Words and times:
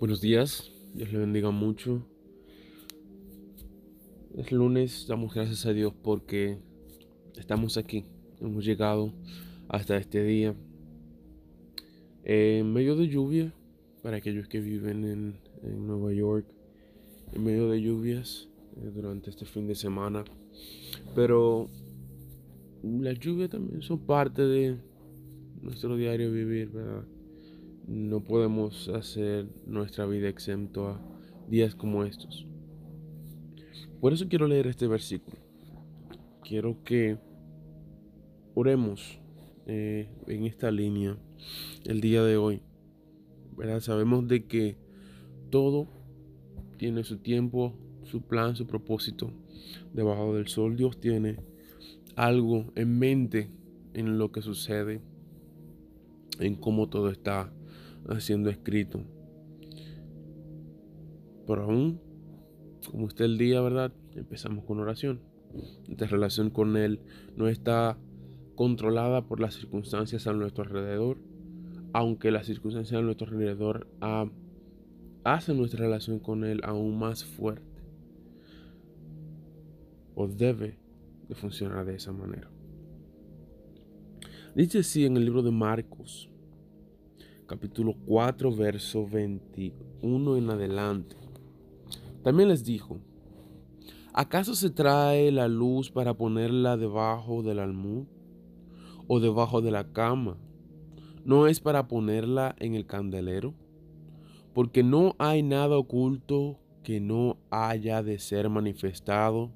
Buenos 0.00 0.20
días, 0.20 0.72
Dios 0.94 1.12
le 1.12 1.18
bendiga 1.18 1.50
mucho. 1.50 2.06
Es 4.36 4.50
lunes, 4.50 5.06
damos 5.08 5.34
gracias 5.34 5.64
a 5.66 5.72
Dios 5.72 5.92
porque 6.02 6.58
estamos 7.36 7.76
aquí, 7.76 8.04
hemos 8.40 8.64
llegado 8.64 9.12
hasta 9.68 9.96
este 9.96 10.24
día. 10.24 10.54
En 12.24 12.72
medio 12.72 12.96
de 12.96 13.08
lluvia, 13.08 13.52
para 14.02 14.16
aquellos 14.16 14.48
que 14.48 14.60
viven 14.60 15.04
en, 15.04 15.86
Nueva 15.86 16.12
York, 16.12 16.46
en 17.32 17.44
medio 17.44 17.70
de 17.70 17.80
lluvias 17.80 18.48
eh, 18.76 18.90
durante 18.94 19.30
este 19.30 19.46
fin 19.46 19.66
de 19.66 19.74
semana. 19.74 20.24
Pero 21.14 21.68
las 22.82 23.18
lluvias 23.18 23.50
también 23.50 23.82
son 23.82 24.00
parte 24.00 24.42
de 24.42 24.76
nuestro 25.62 25.96
diario 25.96 26.30
vivir, 26.30 26.70
¿verdad? 26.70 27.04
No 27.86 28.20
podemos 28.20 28.88
hacer 28.88 29.46
nuestra 29.66 30.06
vida 30.06 30.28
exento 30.28 30.88
a 30.88 31.00
días 31.48 31.74
como 31.74 32.04
estos. 32.04 32.46
Por 34.00 34.12
eso 34.12 34.28
quiero 34.28 34.48
leer 34.48 34.66
este 34.66 34.86
versículo. 34.86 35.36
Quiero 36.42 36.82
que 36.82 37.18
oremos 38.54 39.20
eh, 39.66 40.08
en 40.26 40.44
esta 40.44 40.70
línea 40.70 41.16
el 41.84 42.00
día 42.00 42.22
de 42.22 42.36
hoy. 42.36 42.62
Sabemos 43.80 44.26
de 44.28 44.46
que 44.46 44.76
todo 45.50 45.86
tiene 46.76 47.04
su 47.04 47.18
tiempo, 47.18 47.74
su 48.04 48.22
plan, 48.22 48.56
su 48.56 48.66
propósito 48.66 49.30
debajo 49.92 50.34
del 50.34 50.48
sol. 50.48 50.76
Dios 50.76 50.98
tiene 50.98 51.36
algo 52.16 52.72
en 52.74 52.98
mente 52.98 53.50
en 53.92 54.18
lo 54.18 54.32
que 54.32 54.42
sucede, 54.42 55.00
en 56.40 56.56
cómo 56.56 56.88
todo 56.88 57.10
está 57.10 57.52
siendo 58.18 58.50
escrito. 58.50 59.02
Pero 61.46 61.64
aún, 61.64 62.00
como 62.90 63.06
usted 63.06 63.24
el 63.24 63.38
día, 63.38 63.60
¿verdad? 63.60 63.92
Empezamos 64.14 64.64
con 64.64 64.80
oración. 64.80 65.20
Nuestra 65.86 66.08
relación 66.08 66.50
con 66.50 66.76
Él 66.76 67.00
no 67.36 67.48
está 67.48 67.98
controlada 68.54 69.26
por 69.26 69.40
las 69.40 69.54
circunstancias 69.54 70.26
a 70.26 70.32
nuestro 70.32 70.64
alrededor, 70.64 71.18
aunque 71.92 72.30
las 72.30 72.46
circunstancias 72.46 72.98
a 72.98 73.02
nuestro 73.02 73.26
alrededor 73.26 73.88
ah, 74.00 74.30
hacen 75.24 75.58
nuestra 75.58 75.80
relación 75.80 76.18
con 76.18 76.44
Él 76.44 76.60
aún 76.64 76.98
más 76.98 77.24
fuerte. 77.24 77.82
O 80.14 80.28
debe 80.28 80.78
de 81.28 81.34
funcionar 81.34 81.84
de 81.84 81.96
esa 81.96 82.12
manera. 82.12 82.50
Dice 84.54 84.78
así 84.78 85.04
en 85.04 85.16
el 85.16 85.24
libro 85.24 85.42
de 85.42 85.50
Marcos, 85.50 86.30
capítulo 87.46 87.94
4, 88.06 88.54
verso 88.54 89.06
21 89.06 90.36
en 90.36 90.50
adelante. 90.50 91.16
También 92.22 92.48
les 92.48 92.64
dijo, 92.64 93.00
¿acaso 94.14 94.54
se 94.54 94.70
trae 94.70 95.30
la 95.30 95.46
luz 95.46 95.90
para 95.90 96.14
ponerla 96.14 96.78
debajo 96.78 97.42
del 97.42 97.58
almud 97.58 98.06
o 99.08 99.20
debajo 99.20 99.60
de 99.60 99.70
la 99.70 99.92
cama? 99.92 100.38
¿No 101.24 101.46
es 101.46 101.60
para 101.60 101.86
ponerla 101.86 102.54
en 102.58 102.74
el 102.74 102.86
candelero? 102.86 103.54
Porque 104.54 104.82
no 104.82 105.14
hay 105.18 105.42
nada 105.42 105.76
oculto 105.76 106.58
que 106.82 107.00
no 107.00 107.36
haya 107.50 108.02
de 108.02 108.18
ser 108.18 108.48
manifestado, 108.48 109.50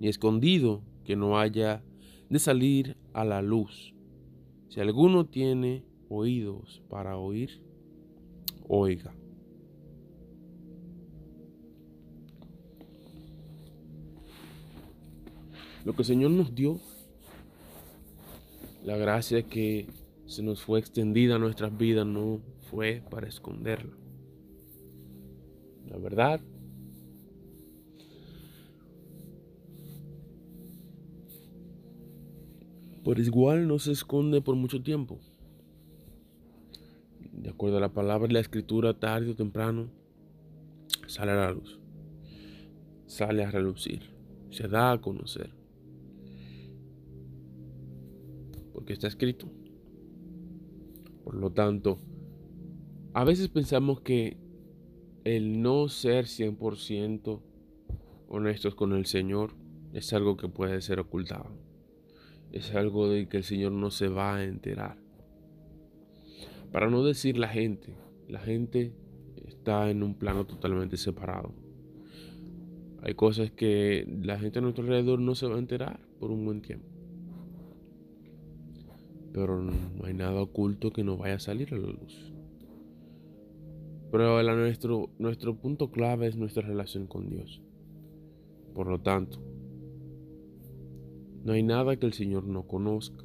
ni 0.00 0.08
escondido 0.08 0.82
que 1.04 1.16
no 1.16 1.38
haya 1.38 1.82
de 2.30 2.38
salir 2.38 2.96
a 3.12 3.24
la 3.24 3.42
luz. 3.42 3.94
Si 4.68 4.80
alguno 4.80 5.26
tiene 5.26 5.84
oídos 6.12 6.82
para 6.88 7.16
oír, 7.16 7.62
oiga. 8.68 9.14
Lo 15.84 15.94
que 15.94 16.02
el 16.02 16.06
Señor 16.06 16.30
nos 16.30 16.54
dio, 16.54 16.78
la 18.84 18.96
gracia 18.96 19.42
que 19.42 19.86
se 20.26 20.42
nos 20.42 20.62
fue 20.62 20.78
extendida 20.78 21.36
a 21.36 21.38
nuestras 21.38 21.76
vidas 21.76 22.06
no 22.06 22.40
fue 22.70 23.02
para 23.10 23.26
esconderla. 23.26 23.96
La 25.88 25.98
verdad 25.98 26.40
por 33.02 33.18
igual 33.18 33.66
no 33.66 33.78
se 33.78 33.92
esconde 33.92 34.40
por 34.40 34.54
mucho 34.54 34.80
tiempo 34.80 35.18
de 37.32 37.50
acuerdo 37.50 37.78
a 37.78 37.80
la 37.80 37.92
palabra 37.92 38.28
y 38.28 38.34
la 38.34 38.40
escritura, 38.40 38.98
tarde 38.98 39.30
o 39.30 39.34
temprano, 39.34 39.90
sale 41.06 41.32
a 41.32 41.36
la 41.36 41.52
luz, 41.52 41.80
sale 43.06 43.44
a 43.44 43.50
relucir, 43.50 44.02
se 44.50 44.68
da 44.68 44.92
a 44.92 45.00
conocer. 45.00 45.50
Porque 48.72 48.92
está 48.92 49.08
escrito. 49.08 49.48
Por 51.24 51.34
lo 51.34 51.50
tanto, 51.52 51.98
a 53.14 53.24
veces 53.24 53.48
pensamos 53.48 54.00
que 54.00 54.36
el 55.24 55.62
no 55.62 55.88
ser 55.88 56.24
100% 56.24 57.40
honestos 58.28 58.74
con 58.74 58.92
el 58.92 59.06
Señor 59.06 59.54
es 59.92 60.12
algo 60.12 60.36
que 60.36 60.48
puede 60.48 60.80
ser 60.80 60.98
ocultado. 60.98 61.50
Es 62.50 62.74
algo 62.74 63.08
de 63.08 63.28
que 63.28 63.38
el 63.38 63.44
Señor 63.44 63.72
no 63.72 63.90
se 63.90 64.08
va 64.08 64.36
a 64.36 64.44
enterar. 64.44 65.01
Para 66.72 66.88
no 66.88 67.04
decir 67.04 67.36
la 67.36 67.48
gente, 67.48 67.94
la 68.28 68.40
gente 68.40 68.94
está 69.46 69.90
en 69.90 70.02
un 70.02 70.14
plano 70.14 70.46
totalmente 70.46 70.96
separado. 70.96 71.52
Hay 73.02 73.14
cosas 73.14 73.50
que 73.50 74.08
la 74.22 74.38
gente 74.38 74.58
a 74.58 74.62
nuestro 74.62 74.82
alrededor 74.82 75.20
no 75.20 75.34
se 75.34 75.46
va 75.46 75.56
a 75.56 75.58
enterar 75.58 76.00
por 76.18 76.30
un 76.30 76.44
buen 76.46 76.62
tiempo. 76.62 76.86
Pero 79.32 79.60
no 79.60 80.04
hay 80.04 80.14
nada 80.14 80.40
oculto 80.40 80.92
que 80.92 81.04
no 81.04 81.18
vaya 81.18 81.34
a 81.34 81.40
salir 81.40 81.74
a 81.74 81.78
la 81.78 81.88
luz. 81.88 82.32
Pero 84.10 84.42
nuestro, 84.42 85.10
nuestro 85.18 85.56
punto 85.56 85.90
clave 85.90 86.26
es 86.26 86.36
nuestra 86.36 86.62
relación 86.62 87.06
con 87.06 87.28
Dios. 87.28 87.60
Por 88.74 88.86
lo 88.86 89.00
tanto, 89.00 89.38
no 91.44 91.52
hay 91.52 91.62
nada 91.62 91.96
que 91.96 92.06
el 92.06 92.12
Señor 92.12 92.44
no 92.44 92.62
conozca. 92.66 93.24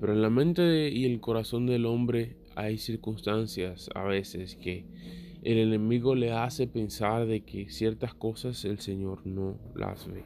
Pero 0.00 0.12
en 0.12 0.22
la 0.22 0.30
mente 0.30 0.90
y 0.90 1.04
el 1.04 1.20
corazón 1.20 1.66
del 1.66 1.86
hombre 1.86 2.36
hay 2.56 2.78
circunstancias 2.78 3.90
a 3.94 4.04
veces 4.04 4.56
que 4.56 4.84
el 5.42 5.58
enemigo 5.58 6.14
le 6.14 6.32
hace 6.32 6.66
pensar 6.66 7.26
de 7.26 7.42
que 7.42 7.68
ciertas 7.68 8.14
cosas 8.14 8.64
el 8.64 8.78
Señor 8.80 9.26
no 9.26 9.58
las 9.74 10.06
ve, 10.06 10.24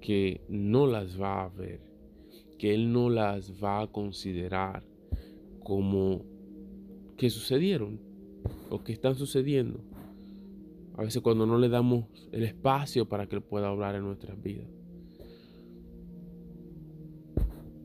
que 0.00 0.40
no 0.48 0.86
las 0.86 1.20
va 1.20 1.44
a 1.44 1.48
ver, 1.48 1.80
que 2.58 2.74
Él 2.74 2.92
no 2.92 3.10
las 3.10 3.62
va 3.62 3.82
a 3.82 3.86
considerar 3.88 4.82
como 5.62 6.24
que 7.16 7.30
sucedieron 7.30 8.00
o 8.70 8.82
que 8.82 8.92
están 8.92 9.14
sucediendo. 9.14 9.80
A 10.96 11.02
veces 11.02 11.22
cuando 11.22 11.46
no 11.46 11.58
le 11.58 11.68
damos 11.68 12.06
el 12.32 12.42
espacio 12.42 13.08
para 13.08 13.26
que 13.26 13.36
Él 13.36 13.42
pueda 13.42 13.68
hablar 13.68 13.94
en 13.94 14.02
nuestras 14.04 14.42
vidas. 14.42 14.66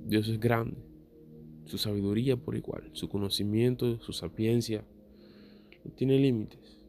Dios 0.06 0.30
es 0.30 0.40
grande 0.40 0.87
su 1.68 1.78
sabiduría 1.78 2.38
por 2.38 2.56
igual, 2.56 2.90
su 2.94 3.10
conocimiento, 3.10 4.00
su 4.00 4.14
sapiencia, 4.14 4.86
no 5.84 5.92
tiene 5.92 6.18
límites. 6.18 6.86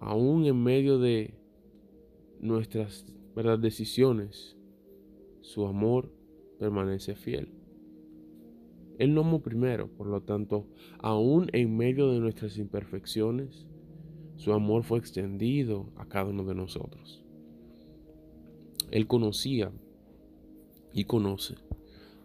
Aún 0.00 0.44
en 0.46 0.62
medio 0.62 0.98
de 0.98 1.34
nuestras 2.40 3.06
¿verdad? 3.34 3.58
decisiones, 3.58 4.56
su 5.40 5.66
amor 5.66 6.12
permanece 6.58 7.14
fiel. 7.14 7.52
Él 8.98 9.14
no 9.14 9.20
amó 9.20 9.40
primero, 9.42 9.88
por 9.88 10.08
lo 10.08 10.22
tanto, 10.22 10.66
aún 10.98 11.48
en 11.52 11.76
medio 11.76 12.10
de 12.10 12.18
nuestras 12.18 12.58
imperfecciones, 12.58 13.66
su 14.36 14.52
amor 14.52 14.82
fue 14.82 14.98
extendido 14.98 15.92
a 15.96 16.06
cada 16.06 16.30
uno 16.30 16.44
de 16.44 16.56
nosotros. 16.56 17.24
Él 18.90 19.06
conocía 19.06 19.70
y 20.92 21.04
conoce 21.04 21.56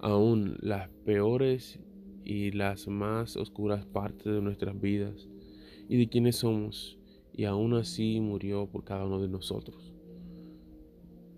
aún 0.03 0.57
las 0.59 0.89
peores 1.05 1.79
y 2.25 2.51
las 2.51 2.89
más 2.89 3.37
oscuras 3.37 3.85
partes 3.85 4.25
de 4.25 4.41
nuestras 4.41 4.79
vidas 4.79 5.29
y 5.87 5.97
de 5.97 6.09
quienes 6.09 6.35
somos, 6.35 6.99
y 7.31 7.45
aún 7.45 7.73
así 7.73 8.19
murió 8.19 8.67
por 8.67 8.83
cada 8.83 9.05
uno 9.05 9.21
de 9.21 9.29
nosotros. 9.29 9.93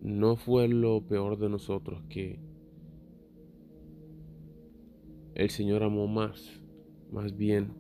No 0.01 0.35
fue 0.35 0.67
lo 0.67 1.01
peor 1.05 1.37
de 1.37 1.47
nosotros 1.47 2.01
que 2.09 2.39
el 5.35 5.51
Señor 5.51 5.83
amó 5.83 6.07
más, 6.07 6.59
más 7.11 7.37
bien, 7.37 7.71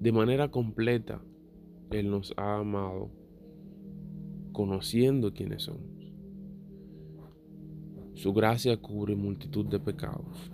de 0.00 0.10
manera 0.10 0.50
completa, 0.50 1.20
Él 1.90 2.10
nos 2.10 2.32
ha 2.38 2.60
amado 2.60 3.10
conociendo 4.52 5.34
quiénes 5.34 5.64
somos. 5.64 5.93
Su 8.24 8.32
gracia 8.32 8.78
cubre 8.78 9.14
multitud 9.14 9.66
de 9.66 9.78
pecados 9.78 10.50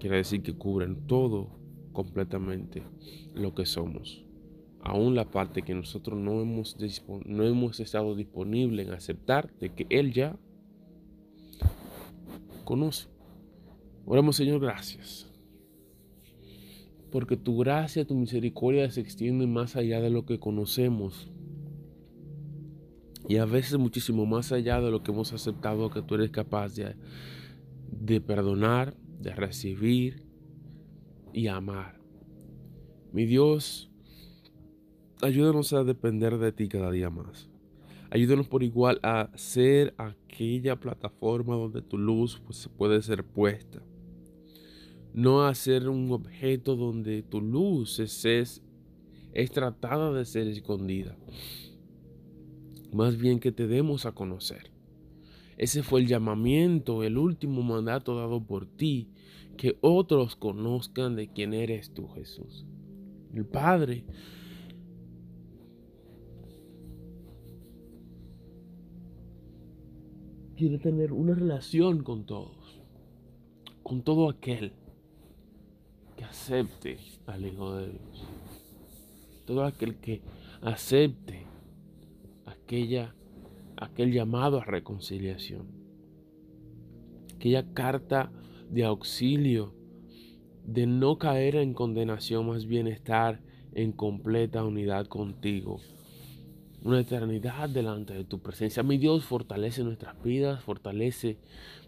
quiere 0.00 0.16
decir 0.16 0.42
que 0.42 0.52
cubren 0.52 1.06
todo 1.06 1.48
completamente 1.92 2.82
lo 3.34 3.54
que 3.54 3.64
somos. 3.66 4.26
Aún 4.80 5.14
la 5.14 5.30
parte 5.30 5.62
que 5.62 5.76
nosotros 5.76 6.18
no 6.18 6.40
hemos, 6.40 6.76
no 7.24 7.44
hemos 7.44 7.78
estado 7.78 8.16
disponibles 8.16 8.88
en 8.88 8.94
aceptar 8.94 9.54
de 9.60 9.74
que 9.74 9.86
Él 9.90 10.12
ya 10.12 10.36
conoce. 12.64 13.06
Oremos 14.04 14.34
Señor, 14.34 14.58
gracias. 14.58 15.32
Porque 17.12 17.36
tu 17.36 17.58
gracia, 17.58 18.04
tu 18.04 18.16
misericordia 18.16 18.90
se 18.90 19.02
extiende 19.02 19.46
más 19.46 19.76
allá 19.76 20.00
de 20.00 20.10
lo 20.10 20.26
que 20.26 20.40
conocemos. 20.40 21.30
Y 23.28 23.36
a 23.38 23.44
veces 23.46 23.78
muchísimo 23.78 24.26
más 24.26 24.52
allá 24.52 24.80
de 24.80 24.90
lo 24.90 25.02
que 25.02 25.10
hemos 25.10 25.32
aceptado 25.32 25.90
que 25.90 26.02
tú 26.02 26.14
eres 26.16 26.30
capaz 26.30 26.74
de, 26.74 26.94
de 27.90 28.20
perdonar, 28.20 28.94
de 29.20 29.34
recibir 29.34 30.26
y 31.32 31.46
amar. 31.46 31.98
Mi 33.12 33.24
Dios, 33.24 33.90
ayúdanos 35.22 35.72
a 35.72 35.84
depender 35.84 36.38
de 36.38 36.52
ti 36.52 36.68
cada 36.68 36.90
día 36.90 37.10
más. 37.10 37.48
Ayúdanos 38.10 38.46
por 38.46 38.62
igual 38.62 39.00
a 39.02 39.30
ser 39.34 39.94
aquella 39.98 40.76
plataforma 40.76 41.56
donde 41.56 41.82
tu 41.82 41.98
luz 41.98 42.40
pues, 42.44 42.68
puede 42.76 43.02
ser 43.02 43.24
puesta. 43.24 43.82
No 45.12 45.44
a 45.44 45.54
ser 45.54 45.88
un 45.88 46.10
objeto 46.12 46.76
donde 46.76 47.22
tu 47.22 47.40
luz 47.40 47.98
es, 47.98 48.62
es 49.32 49.50
tratada 49.50 50.12
de 50.12 50.24
ser 50.24 50.46
escondida. 50.48 51.16
Más 52.94 53.16
bien 53.16 53.40
que 53.40 53.50
te 53.50 53.66
demos 53.66 54.06
a 54.06 54.12
conocer. 54.12 54.70
Ese 55.56 55.82
fue 55.82 56.00
el 56.00 56.06
llamamiento, 56.06 57.02
el 57.02 57.18
último 57.18 57.60
mandato 57.62 58.14
dado 58.16 58.40
por 58.46 58.66
ti, 58.66 59.08
que 59.56 59.76
otros 59.80 60.36
conozcan 60.36 61.16
de 61.16 61.26
quién 61.26 61.54
eres 61.54 61.92
tú, 61.92 62.06
Jesús. 62.10 62.64
El 63.32 63.46
Padre. 63.46 64.04
Quiere 70.56 70.78
tener 70.78 71.12
una 71.12 71.34
relación 71.34 72.04
con 72.04 72.24
todos, 72.24 72.80
con 73.82 74.02
todo 74.02 74.30
aquel 74.30 74.70
que 76.16 76.22
acepte 76.22 76.98
al 77.26 77.44
Hijo 77.44 77.74
de 77.74 77.88
Dios, 77.88 78.24
todo 79.46 79.64
aquel 79.64 79.96
que 79.96 80.22
acepte 80.62 81.43
aquella 82.74 83.14
aquel 83.76 84.12
llamado 84.12 84.60
a 84.60 84.64
reconciliación, 84.64 85.68
aquella 87.36 87.72
carta 87.72 88.32
de 88.68 88.84
auxilio, 88.84 89.74
de 90.64 90.86
no 90.86 91.18
caer 91.18 91.56
en 91.56 91.72
condenación, 91.72 92.48
más 92.48 92.66
bien 92.66 92.88
estar 92.88 93.40
en 93.74 93.92
completa 93.92 94.64
unidad 94.64 95.06
contigo. 95.06 95.80
Una 96.82 97.00
eternidad 97.00 97.68
delante 97.68 98.12
de 98.12 98.24
tu 98.24 98.40
presencia. 98.40 98.82
Mi 98.82 98.98
Dios 98.98 99.24
fortalece 99.24 99.84
nuestras 99.84 100.22
vidas, 100.22 100.62
fortalece, 100.62 101.38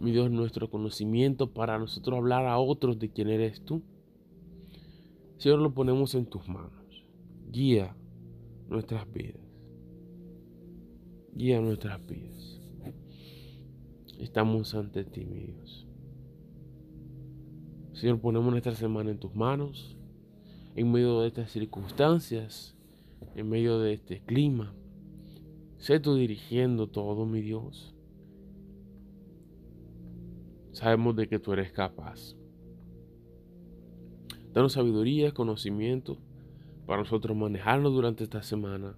mi 0.00 0.10
Dios, 0.12 0.30
nuestro 0.30 0.70
conocimiento 0.70 1.52
para 1.52 1.78
nosotros 1.78 2.16
hablar 2.16 2.46
a 2.46 2.58
otros 2.58 2.98
de 2.98 3.10
quién 3.10 3.28
eres 3.28 3.60
tú. 3.62 3.82
Señor, 5.36 5.58
lo 5.58 5.74
ponemos 5.74 6.14
en 6.14 6.26
tus 6.26 6.48
manos. 6.48 7.04
Guía 7.50 7.94
nuestras 8.68 9.10
vidas 9.12 9.45
guía 11.36 11.60
nuestras 11.60 12.04
vidas. 12.06 12.58
Estamos 14.18 14.74
ante 14.74 15.04
ti, 15.04 15.26
mi 15.26 15.40
Dios. 15.40 15.86
Señor, 17.92 18.20
ponemos 18.20 18.50
nuestra 18.50 18.74
semana 18.74 19.10
en 19.10 19.18
tus 19.18 19.34
manos, 19.34 19.98
en 20.74 20.90
medio 20.90 21.20
de 21.20 21.28
estas 21.28 21.50
circunstancias, 21.50 22.74
en 23.34 23.48
medio 23.50 23.78
de 23.78 23.92
este 23.92 24.20
clima. 24.20 24.74
Sé 25.76 26.00
tú 26.00 26.14
dirigiendo 26.14 26.86
todo, 26.86 27.26
mi 27.26 27.42
Dios. 27.42 27.94
Sabemos 30.72 31.16
de 31.16 31.28
que 31.28 31.38
tú 31.38 31.52
eres 31.52 31.70
capaz. 31.70 32.34
Danos 34.54 34.72
sabiduría, 34.72 35.32
conocimiento 35.32 36.16
para 36.86 37.02
nosotros 37.02 37.36
manejarnos 37.36 37.92
durante 37.92 38.24
esta 38.24 38.42
semana 38.42 38.96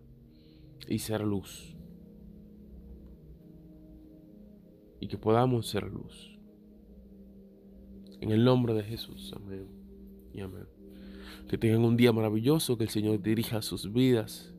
y 0.87 1.01
ser 1.01 1.23
luz 1.23 1.78
y 5.01 5.09
que 5.09 5.19
podamos 5.19 5.69
ser 5.69 5.85
luz. 5.85 6.39
En 8.21 8.31
el 8.31 8.45
nombre 8.45 8.75
de 8.75 8.83
Jesús, 8.83 9.33
amén 9.37 9.69
y 10.33 10.41
amén. 10.41 10.67
Que 11.49 11.57
tengan 11.57 11.85
un 11.85 11.97
día 11.97 12.13
maravilloso, 12.13 12.77
que 12.77 12.85
el 12.85 12.91
Señor 12.91 13.23
dirija 13.23 13.63
sus 13.63 13.93
vidas 13.93 14.53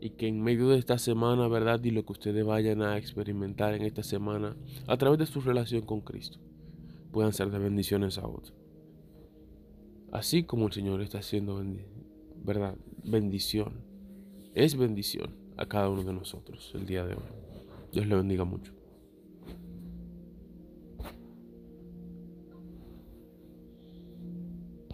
y 0.00 0.10
que 0.10 0.26
en 0.26 0.42
medio 0.42 0.68
de 0.68 0.78
esta 0.78 0.98
semana, 0.98 1.48
¿verdad? 1.48 1.82
Y 1.84 1.90
lo 1.90 2.04
que 2.04 2.12
ustedes 2.12 2.44
vayan 2.44 2.82
a 2.82 2.98
experimentar 2.98 3.74
en 3.74 3.82
esta 3.82 4.02
semana 4.02 4.56
a 4.86 4.96
través 4.96 5.18
de 5.18 5.26
su 5.26 5.40
relación 5.40 5.82
con 5.82 6.00
Cristo, 6.00 6.38
puedan 7.10 7.32
ser 7.32 7.50
de 7.50 7.58
bendiciones 7.58 8.18
a 8.18 8.26
otros. 8.26 8.54
Así 10.10 10.44
como 10.44 10.66
el 10.66 10.72
Señor 10.72 11.00
está 11.02 11.18
haciendo, 11.18 11.62
¿verdad? 12.44 12.76
Bendición. 13.04 13.84
Es 14.54 14.76
bendición 14.76 15.34
a 15.56 15.66
cada 15.66 15.88
uno 15.88 16.02
de 16.02 16.12
nosotros 16.12 16.72
el 16.74 16.86
día 16.86 17.04
de 17.04 17.14
hoy. 17.14 17.22
Dios 17.92 18.06
le 18.06 18.16
bendiga 18.16 18.44
mucho. 18.44 18.81